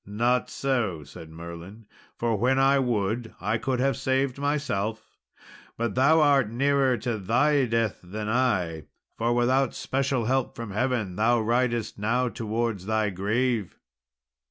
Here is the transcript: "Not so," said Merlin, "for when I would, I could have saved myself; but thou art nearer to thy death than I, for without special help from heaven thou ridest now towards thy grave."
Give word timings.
"Not 0.07 0.49
so," 0.49 1.03
said 1.03 1.29
Merlin, 1.29 1.85
"for 2.17 2.35
when 2.35 2.57
I 2.57 2.79
would, 2.79 3.35
I 3.39 3.59
could 3.59 3.79
have 3.79 3.95
saved 3.95 4.39
myself; 4.39 5.05
but 5.77 5.93
thou 5.93 6.21
art 6.21 6.49
nearer 6.49 6.97
to 6.97 7.19
thy 7.19 7.65
death 7.67 7.99
than 8.01 8.27
I, 8.27 8.85
for 9.15 9.31
without 9.31 9.75
special 9.75 10.25
help 10.25 10.55
from 10.55 10.71
heaven 10.71 11.17
thou 11.17 11.39
ridest 11.41 11.99
now 11.99 12.29
towards 12.29 12.87
thy 12.87 13.11
grave." 13.11 13.77